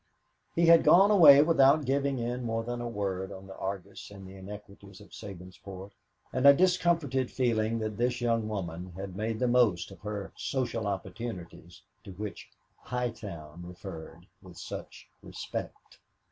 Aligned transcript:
He 0.55 0.65
had 0.65 0.83
gone 0.83 1.11
away 1.11 1.43
without 1.43 1.85
getting 1.85 2.17
in 2.17 2.43
more 2.43 2.63
than 2.63 2.81
a 2.81 2.87
word 2.89 3.31
on 3.31 3.45
the 3.45 3.55
Argus 3.55 4.09
and 4.09 4.27
the 4.27 4.35
iniquities 4.35 4.99
of 4.99 5.11
Sabinsport 5.13 5.91
and 6.33 6.47
a 6.47 6.55
discomforted 6.55 7.29
feeling 7.29 7.77
that 7.77 7.97
this 7.97 8.19
young 8.19 8.47
woman 8.49 8.93
had 8.95 9.15
made 9.15 9.37
the 9.37 9.47
most 9.47 9.91
of 9.91 9.99
her 9.99 10.33
"social 10.35 10.87
opportunities" 10.87 11.83
to 12.03 12.13
which 12.13 12.49
High 12.79 13.11
Town 13.11 13.61
referred 13.63 14.25
with 14.41 14.57
such 14.57 15.07
respect. 15.21 15.99